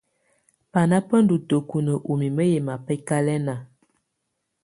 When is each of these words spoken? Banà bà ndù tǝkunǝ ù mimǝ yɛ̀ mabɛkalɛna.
Banà 0.71 0.97
bà 1.07 1.17
ndù 1.23 1.35
tǝkunǝ 1.49 1.93
ù 2.11 2.13
mimǝ 2.19 2.43
yɛ̀ 2.51 2.65
mabɛkalɛna. 2.67 3.55